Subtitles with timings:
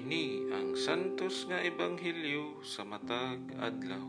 [0.00, 4.08] Ini ang santos nga ebanghelyo sa matag adlaw.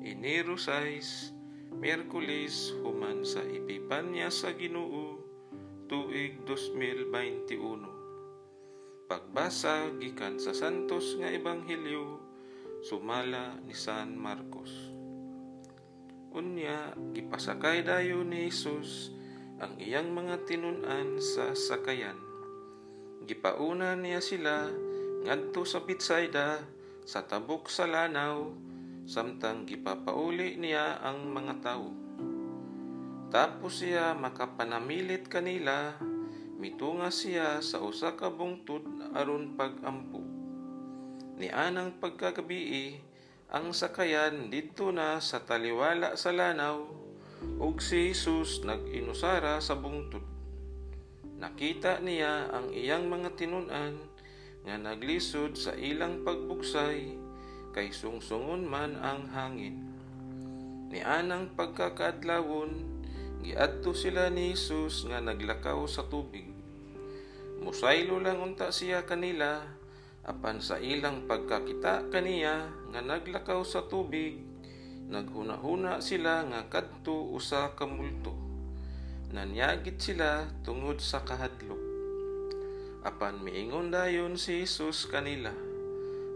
[0.00, 5.20] Enero 6, Miyerkules human sa Epipanya sa Ginoo,
[5.92, 7.84] tuig 2021.
[9.12, 12.24] Pagbasa gikan sa santos nga ebanghelyo
[12.80, 14.72] sumala ni San Marcos.
[16.32, 19.12] Unya gipasakay dayo ni Jesus
[19.60, 22.27] ang iyang mga tinunan sa sakayan
[23.26, 24.70] Gipauna niya sila
[25.26, 26.62] ngadto sa Bethsaida
[27.08, 28.52] sa tabok sa lanaw
[29.08, 31.88] samtang gipapauli niya ang mga tao.
[33.32, 35.96] Tapos siya makapanamilit kanila
[36.60, 38.84] mitunga siya sa usa ka bungtod
[39.16, 40.20] aron pagampo.
[41.40, 43.00] Ni anang pagkagabii
[43.48, 46.84] ang sakayan didto na sa taliwala sa lanaw
[47.56, 50.37] ug si Jesus nag-inusara sa bungtod.
[51.36, 54.00] Nakita niya ang iyang mga tinunan
[54.64, 57.20] nga naglisod sa ilang pagbuksay
[57.76, 59.84] kay sungsungon man ang hangin.
[60.88, 62.80] Ni anang pagkakaadlawon,
[63.44, 66.48] giadto sila ni Jesus nga naglakaw sa tubig.
[67.60, 69.60] Musaylo lang unta siya kanila
[70.24, 74.48] apan sa ilang pagkakita kaniya nga naglakaw sa tubig
[75.08, 78.47] naghuna-huna sila nga kadto usa ka multo
[79.28, 81.76] Nanyagit sila tungod sa kahadlok.
[83.04, 85.52] Apan miingon dayon si Jesus kanila,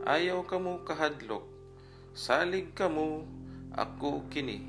[0.04, 1.40] Ayaw kamo kahadlok,
[2.12, 3.24] salig kamo,
[3.72, 4.60] ako kini.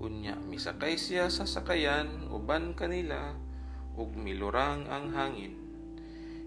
[0.00, 3.36] Unya misakay siya sa sakayan uban kanila
[4.00, 5.60] ug milurang ang hangin.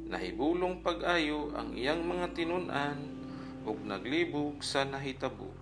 [0.10, 2.98] Nahibulong pag-ayo ang iyang mga tinunan
[3.62, 5.54] ug naglibog sa nahitabo.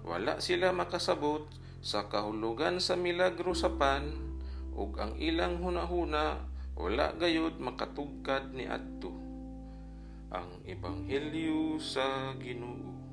[0.00, 1.44] Wala sila makasabot
[1.84, 4.29] sa kahulugan sa milagro sa pan
[4.74, 6.46] ug ang ilang hunahuna
[6.78, 9.12] wala gayud makatugkad ni adto.
[10.30, 13.09] Ang ebanghelyo sa Ginoo